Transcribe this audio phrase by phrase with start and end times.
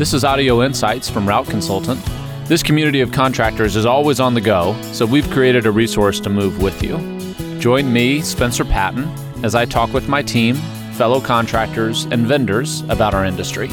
[0.00, 2.02] This is Audio Insights from Route Consultant.
[2.46, 6.30] This community of contractors is always on the go, so we've created a resource to
[6.30, 6.96] move with you.
[7.60, 9.04] Join me, Spencer Patton,
[9.44, 10.54] as I talk with my team,
[10.94, 13.68] fellow contractors, and vendors about our industry.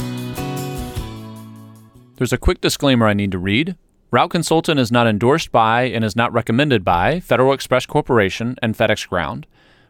[2.17, 3.77] There's a quick disclaimer I need to read.
[4.11, 8.75] Route Consultant is not endorsed by and is not recommended by Federal Express Corporation and
[8.75, 9.47] FedEx Ground.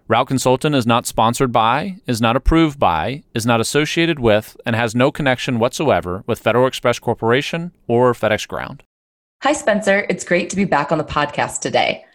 [0.10, 4.74] Route Consultant is not sponsored by, is not approved by, is not associated with, and
[4.74, 8.84] has no connection whatsoever with Federal Express Corporation or FedEx Ground.
[9.44, 10.06] Hi, Spencer.
[10.10, 12.06] It's great to be back on the podcast today.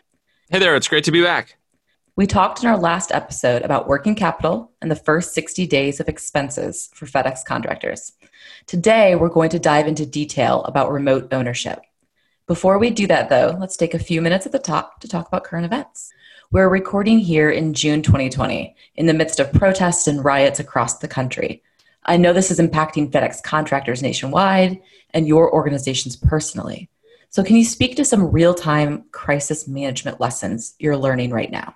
[0.48, 1.58] Hey there, it's great to be back.
[2.16, 6.08] We talked in our last episode about working capital and the first 60 days of
[6.08, 8.12] expenses for FedEx contractors.
[8.66, 11.82] Today, we're going to dive into detail about remote ownership.
[12.46, 15.28] Before we do that, though, let's take a few minutes at the top to talk
[15.28, 16.10] about current events.
[16.52, 21.08] We're recording here in June 2020 in the midst of protests and riots across the
[21.08, 21.62] country.
[22.04, 24.78] I know this is impacting FedEx contractors nationwide
[25.14, 26.90] and your organizations personally.
[27.30, 31.74] So, can you speak to some real time crisis management lessons you're learning right now?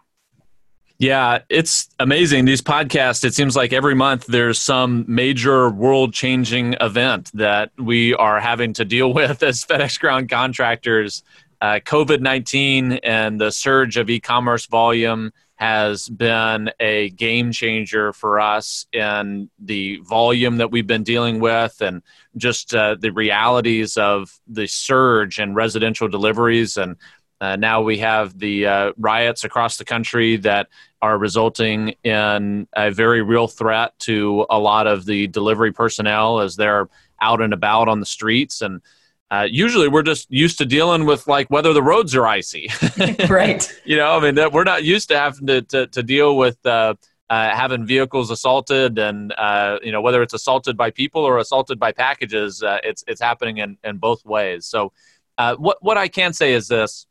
[0.99, 2.45] Yeah, it's amazing.
[2.45, 8.13] These podcasts, it seems like every month there's some major world changing event that we
[8.15, 11.23] are having to deal with as FedEx ground contractors
[11.67, 18.13] uh, COVID 19 and the surge of e commerce volume has been a game changer
[18.13, 22.03] for us in the volume that we've been dealing with and
[22.37, 26.77] just uh, the realities of the surge in residential deliveries.
[26.77, 26.95] And
[27.41, 30.69] uh, now we have the uh, riots across the country that
[31.03, 36.55] are resulting in a very real threat to a lot of the delivery personnel as
[36.55, 36.89] they're
[37.21, 38.63] out and about on the streets.
[38.63, 38.83] And
[39.31, 42.71] uh, usually we're just used to dealing with like whether the roads are icy.
[43.29, 43.73] Right.
[43.85, 46.65] You know i mean that we're not used to having to, to, to deal with
[46.65, 46.95] uh,
[47.29, 51.79] uh, having vehicles assaulted and uh, you know whether it's assaulted by people or assaulted
[51.79, 54.67] by packages uh, it's it's happening in, in both ways.
[54.67, 54.93] So
[55.39, 57.07] uh, what what i can say is this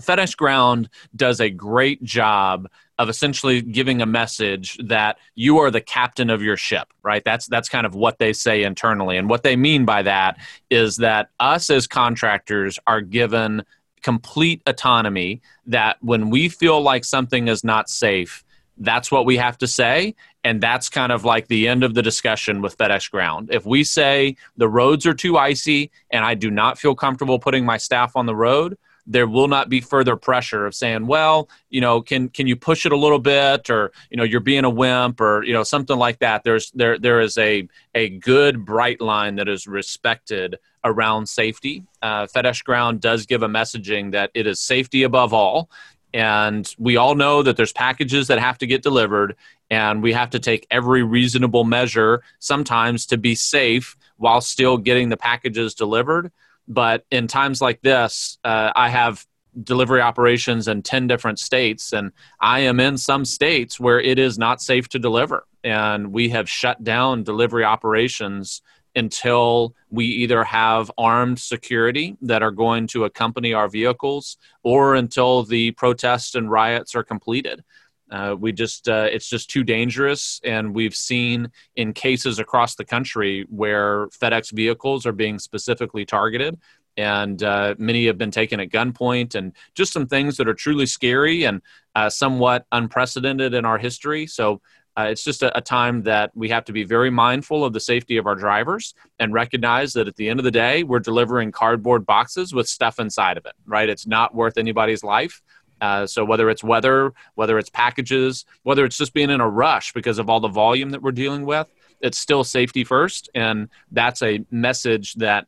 [0.00, 5.80] FedEx Ground does a great job of essentially giving a message that you are the
[5.80, 7.22] captain of your ship, right?
[7.24, 9.16] That's that's kind of what they say internally.
[9.16, 10.38] And what they mean by that
[10.70, 13.64] is that us as contractors are given
[14.02, 18.44] complete autonomy that when we feel like something is not safe,
[18.78, 20.14] that's what we have to say
[20.44, 23.50] and that's kind of like the end of the discussion with FedEx Ground.
[23.52, 27.66] If we say the roads are too icy and I do not feel comfortable putting
[27.66, 28.78] my staff on the road,
[29.10, 32.84] there will not be further pressure of saying, well, you know, can can you push
[32.84, 35.96] it a little bit, or you know, you're being a wimp, or you know, something
[35.96, 36.44] like that.
[36.44, 41.84] There's there there is a a good bright line that is respected around safety.
[42.02, 45.70] Uh, FedEx Ground does give a messaging that it is safety above all.
[46.14, 49.36] And we all know that there's packages that have to get delivered,
[49.70, 55.08] and we have to take every reasonable measure sometimes to be safe while still getting
[55.08, 56.30] the packages delivered.
[56.68, 59.26] But in times like this, uh, I have
[59.62, 64.38] delivery operations in 10 different states, and I am in some states where it is
[64.38, 65.46] not safe to deliver.
[65.64, 68.62] And we have shut down delivery operations
[68.94, 75.44] until we either have armed security that are going to accompany our vehicles or until
[75.44, 77.64] the protests and riots are completed.
[78.10, 82.84] Uh, we just uh, it's just too dangerous, and we've seen in cases across the
[82.84, 86.58] country where FedEx vehicles are being specifically targeted,
[86.96, 90.86] and uh, many have been taken at gunpoint, and just some things that are truly
[90.86, 91.60] scary and
[91.94, 94.26] uh, somewhat unprecedented in our history.
[94.26, 94.60] So.
[94.96, 97.78] Uh, it's just a, a time that we have to be very mindful of the
[97.78, 101.52] safety of our drivers and recognize that at the end of the day, we're delivering
[101.52, 103.88] cardboard boxes with stuff inside of it, right?
[103.88, 105.40] It's not worth anybody's life.
[105.80, 109.92] Uh, so whether it's weather, whether it's packages, whether it's just being in a rush
[109.92, 111.68] because of all the volume that we're dealing with,
[112.00, 115.46] it's still safety first, and that's a message that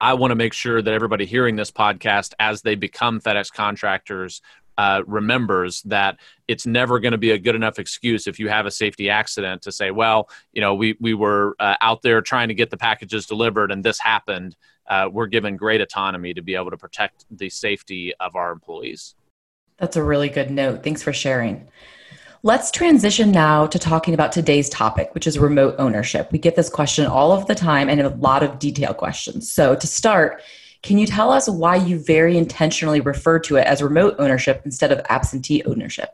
[0.00, 4.42] I want to make sure that everybody hearing this podcast as they become FedEx contractors
[4.78, 8.66] uh, remembers that it's never going to be a good enough excuse if you have
[8.66, 12.48] a safety accident to say, well, you know, we, we were uh, out there trying
[12.48, 14.54] to get the packages delivered and this happened.
[14.86, 19.14] Uh, we're given great autonomy to be able to protect the safety of our employees.
[19.78, 20.82] That's a really good note.
[20.82, 21.68] Thanks for sharing.
[22.42, 26.30] Let's transition now to talking about today's topic, which is remote ownership.
[26.30, 29.50] We get this question all of the time and a lot of detail questions.
[29.50, 30.42] So, to start,
[30.82, 34.92] can you tell us why you very intentionally refer to it as remote ownership instead
[34.92, 36.10] of absentee ownership?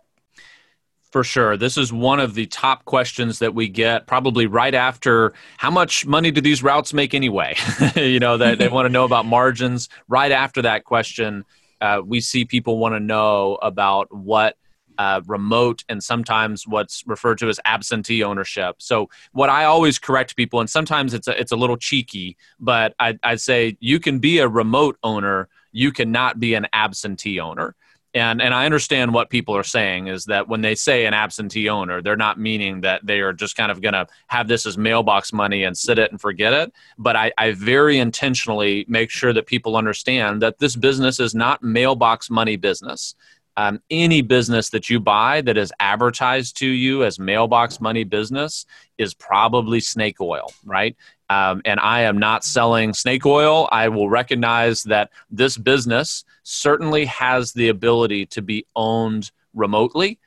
[1.11, 1.59] For sure.
[1.59, 6.07] This is one of the top questions that we get probably right after how much
[6.07, 7.55] money do these routes make anyway?
[7.97, 9.91] you know, that they want to know about margins.
[10.09, 11.45] Right after that question,
[11.83, 14.57] uh, we see people want to know about what
[14.99, 18.77] uh, remote and sometimes what's referred to as absentee ownership.
[18.79, 22.95] So what I always correct people, and sometimes it's a, it's a little cheeky, but
[23.01, 27.75] I, I'd say you can be a remote owner, you cannot be an absentee owner
[28.15, 31.69] and and I understand what people are saying is that when they say an absentee
[31.69, 34.77] owner, they're not meaning that they are just kind of going to have this as
[34.77, 36.73] mailbox money and sit it and forget it.
[36.99, 41.63] But I, I very intentionally make sure that people understand that this business is not
[41.63, 43.15] mailbox money business.
[43.57, 48.65] Um, any business that you buy that is advertised to you as mailbox money business
[48.99, 50.97] is probably snake oil, right?
[51.29, 53.69] Um, and I am not selling snake oil.
[53.73, 60.19] I will recognize that this business certainly has the ability to be owned remotely,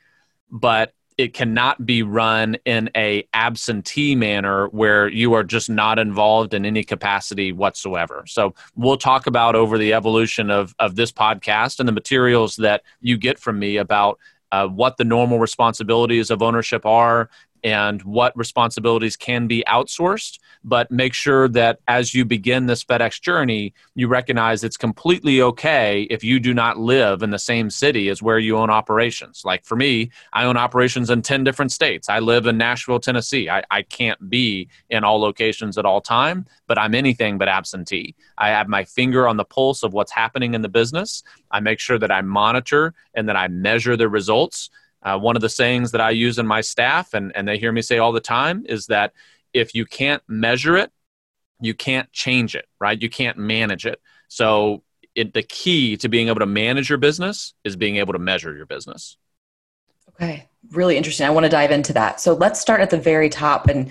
[0.50, 6.52] but it cannot be run in a absentee manner where you are just not involved
[6.52, 8.24] in any capacity whatsoever.
[8.26, 12.82] So we'll talk about over the evolution of, of this podcast and the materials that
[13.00, 14.18] you get from me about
[14.52, 17.30] uh, what the normal responsibilities of ownership are
[17.64, 20.38] and what responsibilities can be outsourced.
[20.64, 26.02] But make sure that as you begin this FedEx journey, you recognize it's completely okay
[26.10, 29.42] if you do not live in the same city as where you own operations.
[29.44, 32.08] Like for me, I own operations in 10 different states.
[32.08, 33.48] I live in Nashville, Tennessee.
[33.48, 38.16] I, I can't be in all locations at all time, but I'm anything but absentee.
[38.36, 41.22] I have my finger on the pulse of what's happening in the business.
[41.50, 44.70] I make sure that I monitor and that I measure the results
[45.02, 47.72] uh, one of the sayings that I use in my staff, and, and they hear
[47.72, 49.12] me say all the time, is that
[49.52, 50.90] if you can't measure it,
[51.60, 53.00] you can't change it, right?
[53.00, 54.00] You can't manage it.
[54.28, 54.82] So
[55.14, 58.54] it, the key to being able to manage your business is being able to measure
[58.54, 59.16] your business.
[60.10, 61.26] Okay, really interesting.
[61.26, 62.20] I want to dive into that.
[62.20, 63.68] So let's start at the very top.
[63.68, 63.90] And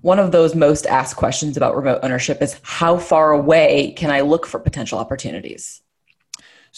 [0.00, 4.20] one of those most asked questions about remote ownership is how far away can I
[4.20, 5.82] look for potential opportunities?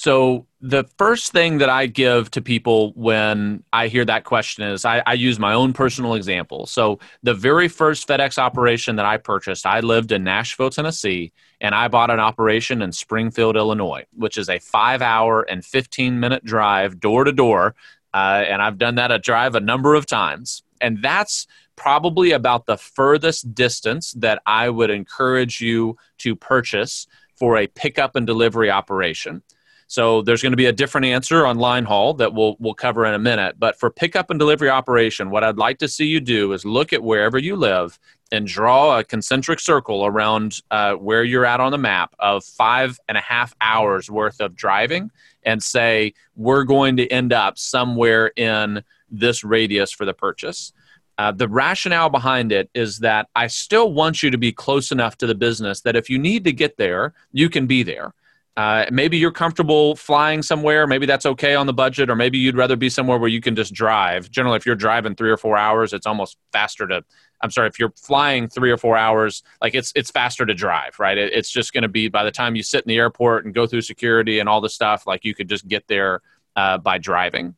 [0.00, 4.86] So the first thing that I give to people when I hear that question is
[4.86, 6.64] I, I, use my own personal example.
[6.64, 11.74] So the very first FedEx operation that I purchased, I lived in Nashville, Tennessee, and
[11.74, 16.46] I bought an operation in Springfield, Illinois, which is a five hour and 15 minute
[16.46, 17.74] drive door to door.
[18.14, 20.62] Uh, and I've done that a drive a number of times.
[20.80, 27.06] And that's probably about the furthest distance that I would encourage you to purchase
[27.36, 29.42] for a pickup and delivery operation.
[29.90, 33.04] So there's going to be a different answer on line haul that we'll we'll cover
[33.06, 33.56] in a minute.
[33.58, 36.92] But for pickup and delivery operation, what I'd like to see you do is look
[36.92, 37.98] at wherever you live
[38.30, 43.00] and draw a concentric circle around uh, where you're at on the map of five
[43.08, 45.10] and a half hours worth of driving
[45.42, 50.72] and say we're going to end up somewhere in this radius for the purchase.
[51.18, 55.18] Uh, the rationale behind it is that I still want you to be close enough
[55.18, 58.14] to the business that if you need to get there, you can be there.
[58.56, 60.86] Uh, maybe you're comfortable flying somewhere.
[60.86, 63.54] Maybe that's okay on the budget, or maybe you'd rather be somewhere where you can
[63.54, 64.30] just drive.
[64.30, 67.04] Generally, if you're driving three or four hours, it's almost faster to.
[67.42, 70.98] I'm sorry, if you're flying three or four hours, like it's it's faster to drive,
[70.98, 71.16] right?
[71.16, 73.54] It, it's just going to be by the time you sit in the airport and
[73.54, 76.20] go through security and all the stuff, like you could just get there
[76.56, 77.54] uh, by driving.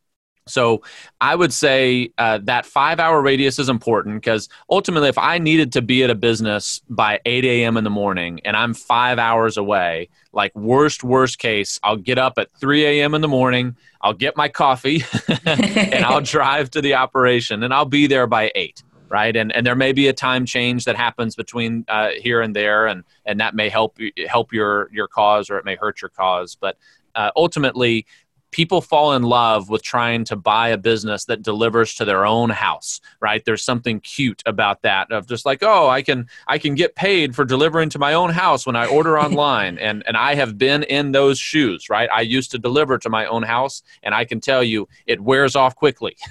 [0.47, 0.81] So
[1.21, 5.71] I would say uh, that five hour radius is important because ultimately, if I needed
[5.73, 7.77] to be at a business by 8 a.m.
[7.77, 12.33] in the morning and I'm five hours away, like worst, worst case, I'll get up
[12.37, 13.13] at 3 a.m.
[13.13, 15.03] in the morning, I'll get my coffee,
[15.45, 19.35] and I'll drive to the operation and I'll be there by 8 right?
[19.35, 22.87] And and there may be a time change that happens between uh, here and there,
[22.87, 26.57] and and that may help help your your cause or it may hurt your cause.
[26.59, 26.77] But
[27.13, 28.07] uh, ultimately,
[28.53, 32.49] people fall in love with trying to buy a business that delivers to their own
[32.49, 33.43] house right?
[33.45, 37.35] There's something cute about that of just like oh i can i can get paid
[37.35, 39.77] for delivering to my own house when i order online.
[39.77, 42.09] And and i have been in those shoes right?
[42.11, 45.55] I used to deliver to my own house and i can tell you it wears
[45.55, 46.15] off quickly.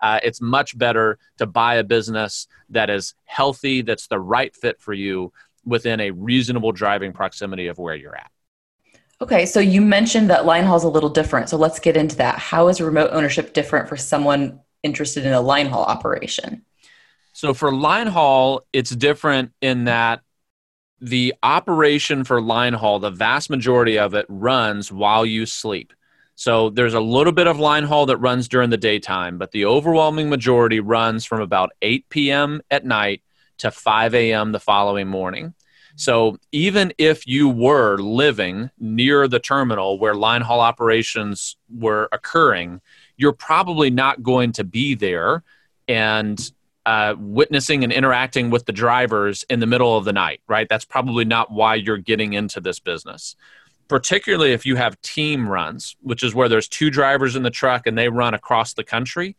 [0.00, 4.80] Uh, it's much better to buy a business that is healthy that's the right fit
[4.80, 5.32] for you
[5.64, 8.30] within a reasonable driving proximity of where you're at
[9.20, 11.48] Okay, so you mentioned that line haul is a little different.
[11.48, 12.38] So let's get into that.
[12.38, 16.64] How is remote ownership different for someone interested in a line haul operation?
[17.32, 20.22] So for line haul, it's different in that
[21.00, 25.92] the operation for line haul, the vast majority of it runs while you sleep.
[26.34, 29.64] So there's a little bit of line haul that runs during the daytime, but the
[29.64, 32.60] overwhelming majority runs from about 8 p.m.
[32.70, 33.22] at night
[33.58, 34.52] to 5 a.m.
[34.52, 35.54] the following morning.
[36.00, 42.80] So even if you were living near the terminal where line haul operations were occurring,
[43.16, 45.42] you're probably not going to be there
[45.88, 46.38] and
[46.86, 50.68] uh, witnessing and interacting with the drivers in the middle of the night, right?
[50.68, 53.34] That's probably not why you're getting into this business.
[53.88, 57.86] particularly if you have team runs, which is where there's two drivers in the truck
[57.86, 59.34] and they run across the country.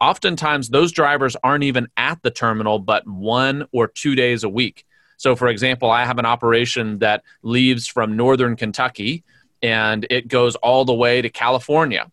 [0.00, 4.84] Oftentimes, those drivers aren't even at the terminal, but one or two days a week.
[5.22, 9.22] So, for example, I have an operation that leaves from northern Kentucky
[9.62, 12.10] and it goes all the way to California.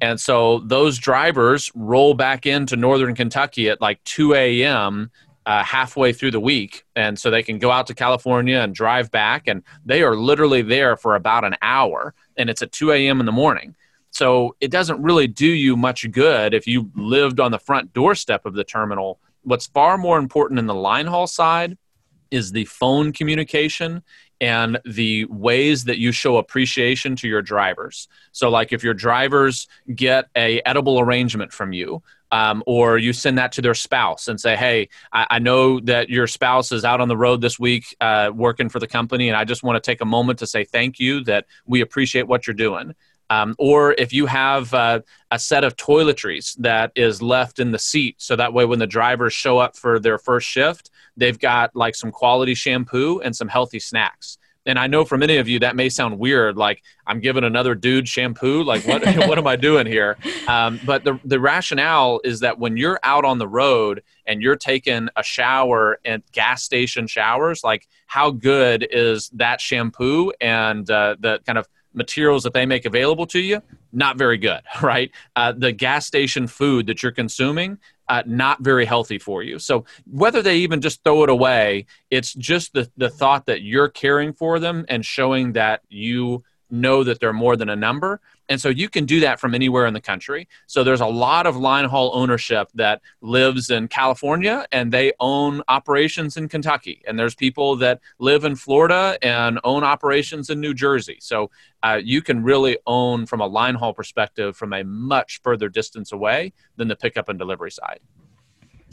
[0.00, 5.10] And so those drivers roll back into northern Kentucky at like 2 a.m.
[5.44, 6.84] Uh, halfway through the week.
[6.94, 9.48] And so they can go out to California and drive back.
[9.48, 12.14] And they are literally there for about an hour.
[12.36, 13.18] And it's at 2 a.m.
[13.18, 13.74] in the morning.
[14.12, 18.46] So it doesn't really do you much good if you lived on the front doorstep
[18.46, 19.18] of the terminal.
[19.42, 21.76] What's far more important in the line haul side
[22.32, 24.02] is the phone communication
[24.40, 28.08] and the ways that you show appreciation to your drivers.
[28.32, 33.38] So, like if your drivers get a edible arrangement from you, um, or you send
[33.38, 37.00] that to their spouse and say, "Hey, I, I, know that your spouse is out
[37.00, 39.90] on the road this week uh, working for the company, and I just want to
[39.90, 42.94] take a moment to say thank you that we appreciate what you're doing."
[43.32, 47.78] Um, or if you have uh, a set of toiletries that is left in the
[47.78, 51.74] seat, so that way when the drivers show up for their first shift, They've got
[51.76, 54.38] like some quality shampoo and some healthy snacks.
[54.64, 57.74] And I know for many of you that may sound weird, like I'm giving another
[57.74, 58.62] dude shampoo.
[58.62, 60.16] Like what what am I doing here?
[60.46, 64.56] Um, but the the rationale is that when you're out on the road and you're
[64.56, 71.16] taking a shower at gas station showers, like how good is that shampoo and uh,
[71.18, 73.60] the kind of materials that they make available to you
[73.92, 78.84] not very good right uh, the gas station food that you're consuming uh, not very
[78.84, 79.58] healthy for you.
[79.58, 83.88] So whether they even just throw it away, it's just the, the thought that you're
[83.88, 88.20] caring for them and showing that you know that they're more than a number.
[88.48, 90.48] And so you can do that from anywhere in the country.
[90.66, 95.62] So there's a lot of line haul ownership that lives in California and they own
[95.68, 97.02] operations in Kentucky.
[97.06, 101.18] And there's people that live in Florida and own operations in New Jersey.
[101.20, 101.50] So
[101.82, 106.12] uh, you can really own from a line haul perspective from a much further distance
[106.12, 108.00] away than the pickup and delivery side.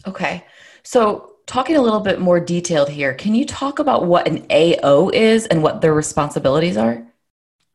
[0.07, 0.45] Okay.
[0.83, 5.09] So talking a little bit more detailed here, can you talk about what an AO
[5.09, 7.03] is and what their responsibilities are?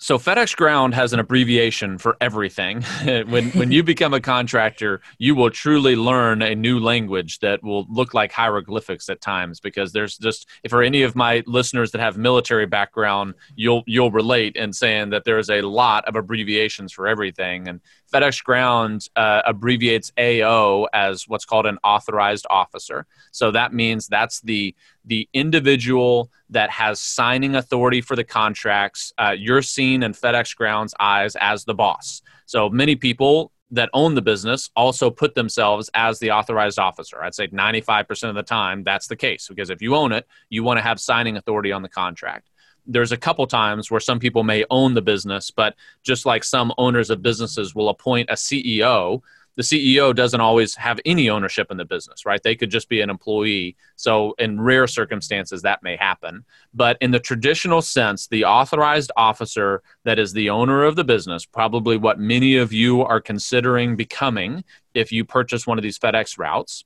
[0.04, 2.82] So FedEx Ground has an abbreviation for everything.
[3.04, 7.86] when when you become a contractor, you will truly learn a new language that will
[7.88, 12.02] look like hieroglyphics at times because there's just if for any of my listeners that
[12.02, 17.08] have military background, you'll you'll relate in saying that there's a lot of abbreviations for
[17.08, 17.80] everything and
[18.14, 23.06] FedEx Ground uh, abbreviates AO as what's called an authorized officer.
[23.32, 29.12] So that means that's the the individual that has signing authority for the contracts.
[29.18, 32.22] Uh, you're seen in FedEx Ground's eyes as the boss.
[32.46, 37.22] So many people that own the business also put themselves as the authorized officer.
[37.22, 40.62] I'd say 95% of the time that's the case because if you own it, you
[40.62, 42.48] want to have signing authority on the contract
[42.86, 46.72] there's a couple times where some people may own the business, but just like some
[46.78, 49.22] owners of businesses will appoint a CEO,
[49.56, 52.42] the CEO doesn't always have any ownership in the business, right?
[52.42, 53.76] They could just be an employee.
[53.96, 56.44] So, in rare circumstances, that may happen.
[56.72, 61.44] But in the traditional sense, the authorized officer that is the owner of the business,
[61.44, 66.38] probably what many of you are considering becoming if you purchase one of these FedEx
[66.38, 66.84] routes,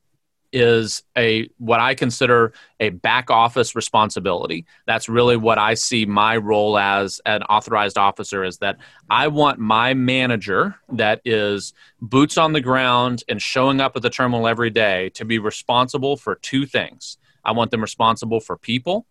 [0.53, 4.67] is a what I consider a back office responsibility.
[4.87, 8.79] That's really what I see my role as an authorized officer is that
[9.11, 14.11] I want my manager that is boots on the ground and showing up at the
[14.11, 17.19] terminal every day to be responsible for two things.
[17.45, 19.07] I want them responsible for people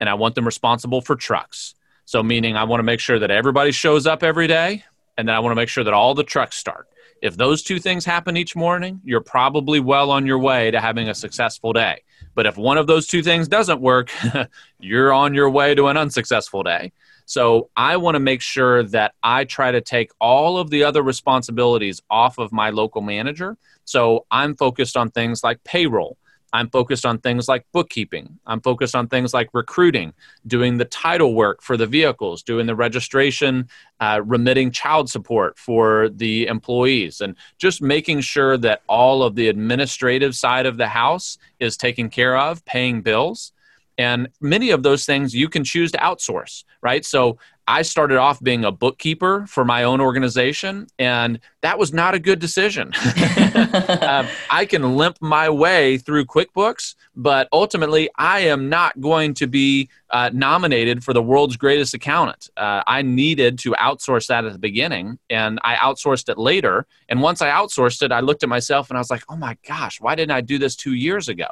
[0.00, 1.74] and I want them responsible for trucks.
[2.04, 4.84] So meaning I want to make sure that everybody shows up every day
[5.18, 6.88] and then I want to make sure that all the trucks start.
[7.22, 11.08] If those two things happen each morning, you're probably well on your way to having
[11.08, 12.02] a successful day.
[12.34, 14.10] But if one of those two things doesn't work,
[14.78, 16.92] you're on your way to an unsuccessful day.
[17.24, 21.02] So I want to make sure that I try to take all of the other
[21.02, 23.56] responsibilities off of my local manager.
[23.84, 26.18] So I'm focused on things like payroll.
[26.52, 28.38] I'm focused on things like bookkeeping.
[28.46, 30.14] I'm focused on things like recruiting,
[30.46, 33.68] doing the title work for the vehicles, doing the registration,
[34.00, 39.48] uh, remitting child support for the employees, and just making sure that all of the
[39.48, 43.52] administrative side of the house is taken care of, paying bills.
[43.98, 47.04] And many of those things you can choose to outsource, right?
[47.04, 47.38] So
[47.68, 52.18] I started off being a bookkeeper for my own organization, and that was not a
[52.20, 52.92] good decision.
[52.94, 59.46] um, I can limp my way through QuickBooks, but ultimately, I am not going to
[59.48, 62.50] be uh, nominated for the world's greatest accountant.
[62.56, 66.86] Uh, I needed to outsource that at the beginning, and I outsourced it later.
[67.08, 69.56] And once I outsourced it, I looked at myself and I was like, oh my
[69.66, 71.46] gosh, why didn't I do this two years ago?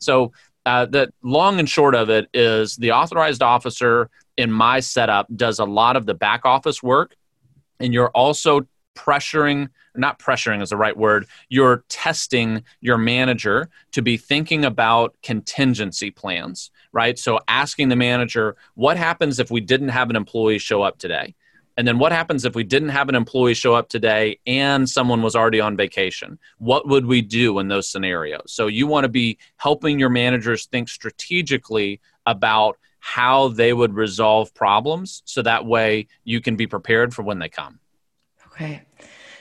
[0.00, 0.32] So
[0.66, 5.64] uh, long and short of it is the authorized officer in my setup does a
[5.64, 7.16] lot of the back office work,
[7.78, 14.02] and you're also pressuring not pressuring is the right word you're testing your manager to
[14.02, 17.18] be thinking about contingency plans right?
[17.18, 21.34] So asking the manager what happens if we didn't have an employee show up today
[21.76, 25.22] and then what happens if we didn't have an employee show up today and someone
[25.22, 26.38] was already on vacation?
[26.58, 28.52] What would we do in those scenarios?
[28.52, 34.52] So you want to be helping your managers think strategically about how they would resolve
[34.54, 37.78] problems so that way you can be prepared for when they come.
[38.48, 38.82] Okay.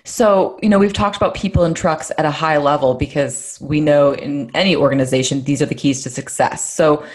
[0.05, 3.81] So, you know, we've talked about people and trucks at a high level because we
[3.81, 6.73] know in any organization these are the keys to success.
[6.73, 7.05] So,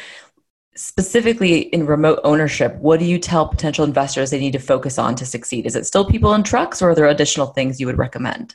[0.76, 5.14] specifically in remote ownership, what do you tell potential investors they need to focus on
[5.16, 5.66] to succeed?
[5.66, 8.54] Is it still people and trucks, or are there additional things you would recommend?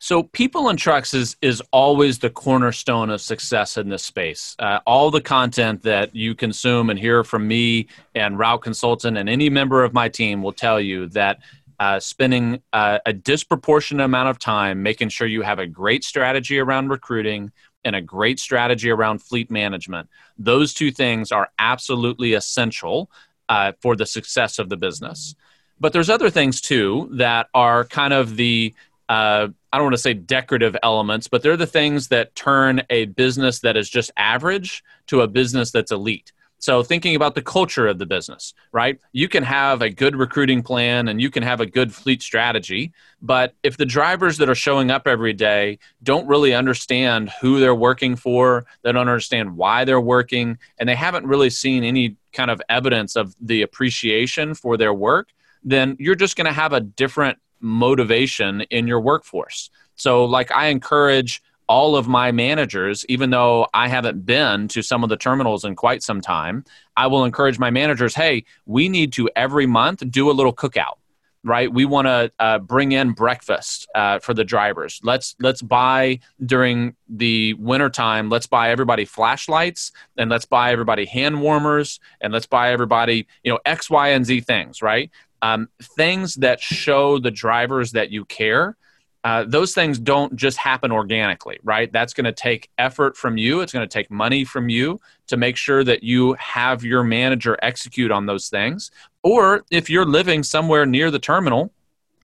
[0.00, 4.54] So, people and trucks is is always the cornerstone of success in this space.
[4.60, 9.28] Uh, all the content that you consume and hear from me and Route Consultant and
[9.28, 11.40] any member of my team will tell you that
[11.80, 16.58] uh, spending uh, a disproportionate amount of time making sure you have a great strategy
[16.58, 17.52] around recruiting,
[17.88, 20.08] and a great strategy around fleet management.
[20.38, 23.10] Those two things are absolutely essential
[23.48, 25.34] uh, for the success of the business.
[25.80, 28.74] But there's other things too that are kind of the
[29.08, 33.06] uh, I don't want to say decorative elements, but they're the things that turn a
[33.06, 36.32] business that is just average to a business that's elite.
[36.60, 38.98] So, thinking about the culture of the business, right?
[39.12, 42.92] You can have a good recruiting plan and you can have a good fleet strategy,
[43.22, 47.74] but if the drivers that are showing up every day don't really understand who they're
[47.74, 52.50] working for, they don't understand why they're working, and they haven't really seen any kind
[52.50, 55.28] of evidence of the appreciation for their work,
[55.62, 59.70] then you're just going to have a different motivation in your workforce.
[59.94, 65.02] So, like, I encourage all of my managers, even though I haven't been to some
[65.04, 66.64] of the terminals in quite some time,
[66.96, 70.96] I will encourage my managers hey, we need to every month do a little cookout.
[71.44, 75.00] Right, we want to uh, bring in breakfast uh, for the drivers.
[75.04, 78.28] Let's let's buy during the wintertime.
[78.28, 83.52] Let's buy everybody flashlights, and let's buy everybody hand warmers, and let's buy everybody you
[83.52, 84.82] know X, Y, and Z things.
[84.82, 88.76] Right, um, things that show the drivers that you care
[89.24, 91.92] uh, those things don't just happen organically, right?
[91.92, 93.60] That's going to take effort from you.
[93.60, 97.58] It's going to take money from you to make sure that you have your manager
[97.62, 98.90] execute on those things.
[99.22, 101.72] Or if you're living somewhere near the terminal,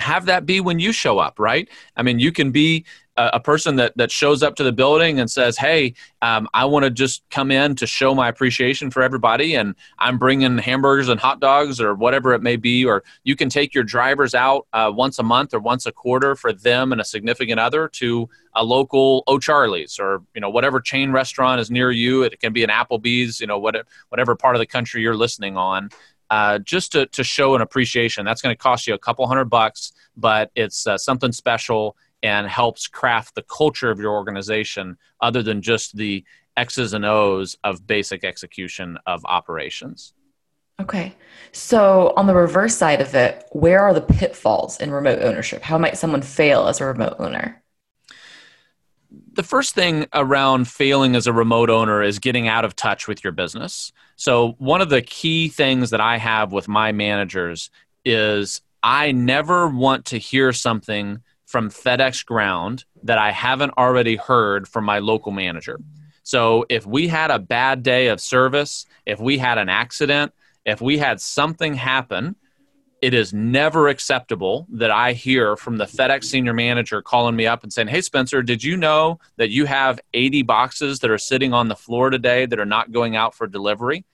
[0.01, 1.69] have that be when you show up, right?
[1.97, 2.85] I mean, you can be
[3.17, 6.85] a, person that, that shows up to the building and says, Hey, um, I want
[6.85, 11.21] to just come in to show my appreciation for everybody, and I'm bringing hamburgers and
[11.21, 12.85] hot dogs or whatever it may be.
[12.85, 16.35] Or you can take your drivers out uh, once a month or once a quarter
[16.35, 21.13] for them and a significant other to a local O'Charlie's or you know whatever chain
[21.13, 22.23] restaurant is near you.
[22.23, 25.91] It can be an Applebee's, you know, whatever part of the country you're listening on
[26.31, 28.25] uh, just to, to show an appreciation.
[28.25, 32.47] That's going to cost you a couple hundred bucks, but it's uh, something special and
[32.47, 36.25] helps craft the culture of your organization other than just the
[36.57, 40.15] X's and O's of basic execution of operations.
[40.81, 41.15] Okay.
[41.53, 45.63] So, on the reverse side of it, where are the pitfalls in remote ownership?
[45.63, 47.63] How might someone fail as a remote owner?
[49.35, 53.25] the first thing around failing as a remote owner is getting out of touch with
[53.25, 53.93] your business.
[54.17, 57.71] So, one of the key things that I have with my managers
[58.05, 64.69] is I never want to hear something from FedEx Ground that I haven't already heard
[64.69, 65.81] from my local manager.
[66.23, 70.33] So, if we had a bad day of service, if we had an accident,
[70.65, 72.37] if we had something happen,
[73.05, 77.63] it is never acceptable that I hear from the FedEx senior manager calling me up
[77.63, 81.53] and saying, Hey, Spencer, did you know that you have 80 boxes that are sitting
[81.53, 84.07] on the floor today that are not going out for delivery?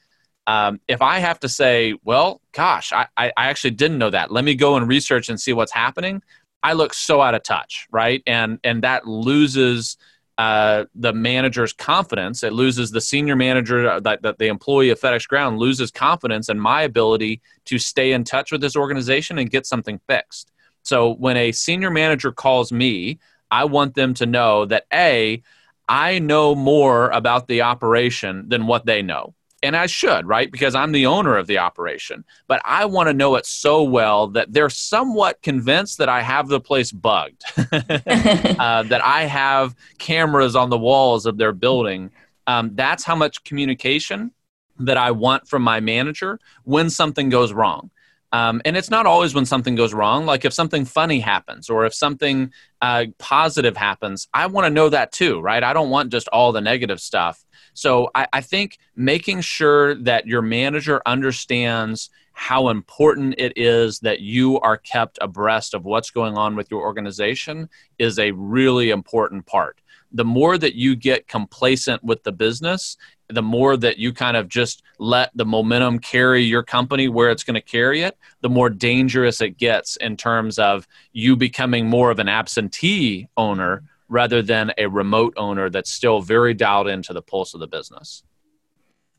[0.48, 4.32] Um, if I have to say, Well, gosh, I, I actually didn't know that.
[4.32, 6.20] Let me go and research and see what's happening.
[6.60, 8.24] I look so out of touch, right?
[8.26, 9.98] And and that loses
[10.40, 12.42] uh, the manager's confidence.
[12.42, 16.48] It loses the senior manager, uh, that, that the employee of FedEx Ground loses confidence
[16.48, 20.50] in my ability to stay in touch with this organization and get something fixed.
[20.82, 23.18] So when a senior manager calls me,
[23.50, 25.42] I want them to know that A,
[25.86, 30.50] I know more about the operation than what they know and I should, right?
[30.50, 32.24] Because I'm the owner of the operation.
[32.46, 36.48] But I want to know it so well that they're somewhat convinced that I have
[36.48, 42.10] the place bugged, uh, that I have cameras on the walls of their building.
[42.46, 44.32] Um, that's how much communication
[44.78, 47.90] that I want from my manager when something goes wrong.
[48.32, 50.24] Um, and it's not always when something goes wrong.
[50.24, 54.88] Like if something funny happens or if something uh, positive happens, I want to know
[54.88, 55.62] that too, right?
[55.62, 57.44] I don't want just all the negative stuff.
[57.80, 64.20] So I, I think making sure that your manager understands how important it is that
[64.20, 69.46] you are kept abreast of what's going on with your organization is a really important
[69.46, 69.80] part.
[70.12, 72.98] The more that you get complacent with the business
[73.30, 77.44] the more that you kind of just let the momentum carry your company where it's
[77.44, 82.10] going to carry it, the more dangerous it gets in terms of you becoming more
[82.10, 87.22] of an absentee owner rather than a remote owner that's still very dialed into the
[87.22, 88.22] pulse of the business.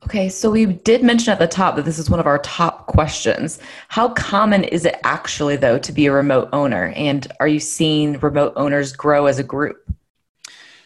[0.03, 2.87] Okay, so we did mention at the top that this is one of our top
[2.87, 3.59] questions.
[3.87, 6.91] How common is it actually, though, to be a remote owner?
[6.95, 9.77] And are you seeing remote owners grow as a group?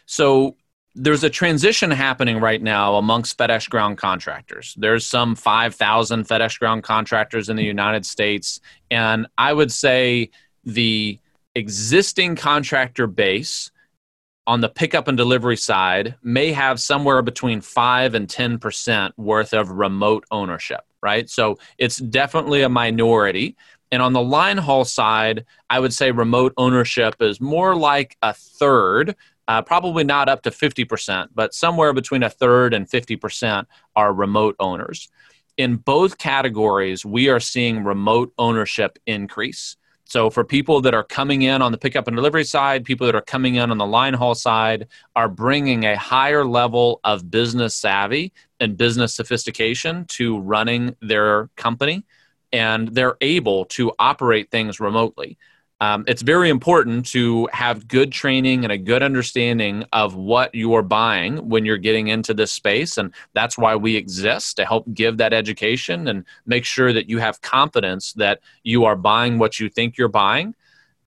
[0.05, 0.55] So,
[0.97, 4.75] there's a transition happening right now amongst FedEx ground contractors.
[4.77, 8.61] There's some 5,000 FedEx ground contractors in the United States.
[8.89, 10.29] And I would say
[10.63, 11.19] the
[11.53, 13.71] existing contractor base
[14.47, 19.69] on the pickup and delivery side may have somewhere between 5 and 10% worth of
[19.69, 21.29] remote ownership, right?
[21.29, 23.55] So it's definitely a minority.
[23.91, 28.34] And on the line haul side, I would say remote ownership is more like a
[28.34, 29.15] third
[29.47, 34.55] uh, probably not up to 50%, but somewhere between a third and 50% are remote
[34.60, 35.10] owners.
[35.58, 39.77] In both categories, we are seeing remote ownership increase.
[40.07, 43.15] So, for people that are coming in on the pickup and delivery side, people that
[43.15, 47.75] are coming in on the line haul side are bringing a higher level of business
[47.75, 52.05] savvy and business sophistication to running their company,
[52.53, 55.37] and they're able to operate things remotely
[55.81, 60.81] um, it's very important to have good training and a good understanding of what you're
[60.81, 62.97] buying when you're getting into this space.
[62.97, 67.19] And that's why we exist to help give that education and make sure that you
[67.19, 70.55] have confidence that you are buying what you think you're buying.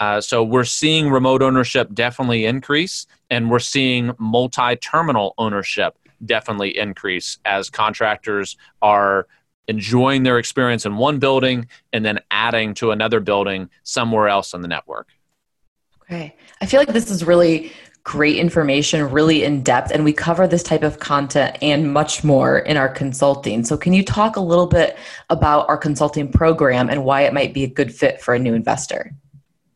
[0.00, 6.76] Uh, so we're seeing remote ownership definitely increase, and we're seeing multi terminal ownership definitely
[6.76, 9.26] increase as contractors are
[9.68, 14.62] enjoying their experience in one building and then adding to another building somewhere else on
[14.62, 15.08] the network.
[16.02, 16.34] Okay.
[16.60, 20.62] I feel like this is really great information, really in depth, and we cover this
[20.62, 23.62] type of content and much more in our consulting.
[23.66, 24.96] So, can you talk a little bit
[25.28, 28.54] about our consulting program and why it might be a good fit for a new
[28.54, 29.12] investor?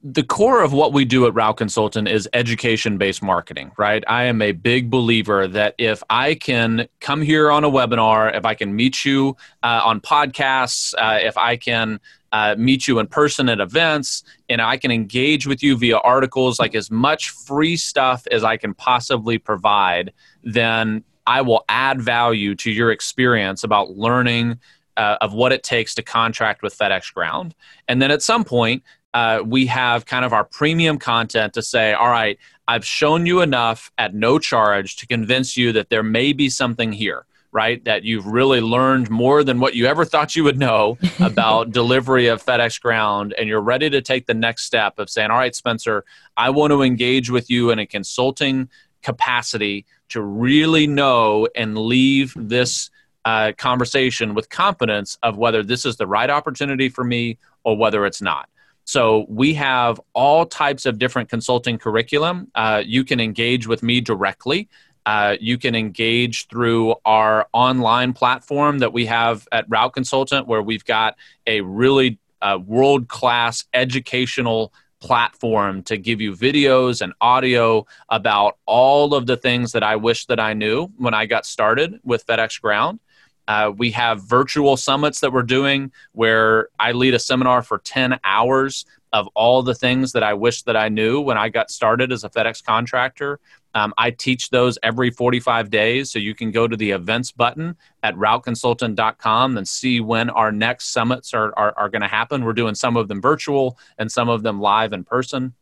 [0.05, 4.03] The core of what we do at Route Consultant is education based marketing, right?
[4.09, 8.45] I am a big believer that if I can come here on a webinar, if
[8.45, 12.01] I can meet you uh, on podcasts, uh, if I can
[12.33, 16.59] uh, meet you in person at events, and I can engage with you via articles,
[16.59, 20.13] like as much free stuff as I can possibly provide,
[20.43, 24.59] then I will add value to your experience about learning
[24.97, 27.55] uh, of what it takes to contract with FedEx Ground.
[27.87, 28.83] And then at some point,
[29.15, 33.41] uh, we have kind of our premium content to say, all right, I've shown you
[33.41, 37.85] enough at no charge to convince you that there may be something here, right?
[37.85, 42.29] That you've really learned more than what you ever thought you would know about delivery
[42.29, 45.55] of FedEx Ground, and you're ready to take the next step of saying, all right,
[45.55, 46.05] Spencer,
[46.37, 48.71] I want to engage with you in a consulting
[49.03, 52.91] capacity to really know and leave this
[53.25, 58.05] uh, conversation with confidence of whether this is the right opportunity for me or whether
[58.07, 58.49] it's not.
[58.85, 62.51] So we have all types of different consulting curriculum.
[62.55, 64.69] Uh, you can engage with me directly.
[65.05, 70.63] Uh, you can engage through our online platform that we have at Route Consultant, where
[70.63, 71.17] we've got
[71.47, 79.15] a really uh, world class educational platform to give you videos and audio about all
[79.15, 82.61] of the things that I wish that I knew when I got started with FedEx
[82.61, 83.01] Ground.
[83.49, 88.19] Uh, we have virtual summits that we're doing where I lead a seminar for 10
[88.25, 92.13] hours of all the things that I wish that I knew when I got started
[92.13, 93.41] as a FedEx contractor.
[93.75, 96.11] Um, I teach those every 45 days.
[96.11, 100.93] So you can go to the events button at routeconsultant.com and see when our next
[100.93, 102.45] summits are, are, are going to happen.
[102.45, 105.55] We're doing some of them virtual and some of them live in person.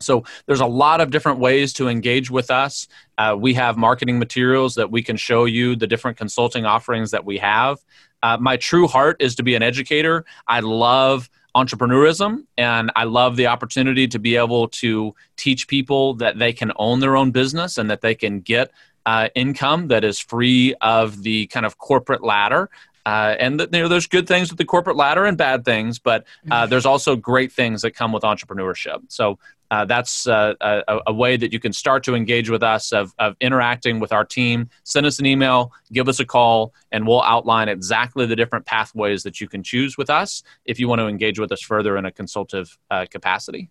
[0.00, 2.88] So there's a lot of different ways to engage with us.
[3.18, 7.24] Uh, we have marketing materials that we can show you the different consulting offerings that
[7.24, 7.78] we have.
[8.22, 10.24] Uh, my true heart is to be an educator.
[10.46, 16.38] I love entrepreneurism and I love the opportunity to be able to teach people that
[16.38, 18.70] they can own their own business and that they can get
[19.06, 22.68] uh, income that is free of the kind of corporate ladder
[23.06, 26.26] uh, and you know, there's good things with the corporate ladder and bad things, but
[26.50, 26.70] uh, mm-hmm.
[26.70, 29.00] there's also great things that come with entrepreneurship.
[29.06, 29.38] So
[29.70, 33.12] uh, that's uh, a, a, way that you can start to engage with us of,
[33.18, 34.68] of interacting with our team.
[34.84, 39.22] Send us an email, give us a call, and we'll outline exactly the different pathways
[39.24, 42.04] that you can choose with us if you want to engage with us further in
[42.04, 43.70] a consultative uh, capacity.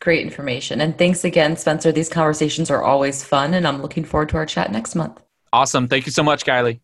[0.00, 0.80] Great information.
[0.80, 1.92] And thanks again, Spencer.
[1.92, 5.22] These conversations are always fun, and I'm looking forward to our chat next month.
[5.52, 5.86] Awesome.
[5.88, 6.80] Thank you so much, Kylie.